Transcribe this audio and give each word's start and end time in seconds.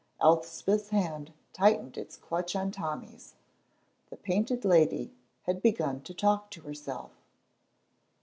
Elspeth's 0.19 0.89
hand 0.89 1.31
tightened 1.53 1.95
its 1.95 2.17
clutch 2.17 2.55
on 2.55 2.71
Tommy's; 2.71 3.35
the 4.09 4.17
Painted 4.17 4.65
Lady 4.65 5.13
had 5.43 5.61
begun 5.61 6.01
to 6.01 6.11
talk 6.15 6.49
to 6.49 6.61
herself. 6.61 7.11